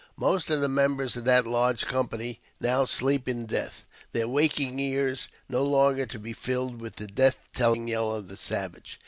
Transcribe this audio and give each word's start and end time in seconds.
Most 0.17 0.49
of 0.49 0.61
the 0.61 0.67
members 0.67 1.15
of 1.15 1.25
that 1.25 1.45
large 1.45 1.85
company 1.85 2.39
now 2.59 2.85
sleep 2.85 3.27
in 3.27 3.45
death, 3.45 3.85
their 4.13 4.27
waking 4.27 4.79
ears 4.79 5.27
no 5.47 5.63
longer 5.63 6.07
to 6.07 6.17
be 6.17 6.33
filled 6.33 6.81
with 6.81 6.95
the 6.95 7.05
death 7.05 7.37
telling 7.53 7.87
yell 7.87 8.15
of 8.15 8.27
the 8.27 8.35
savage. 8.35 8.99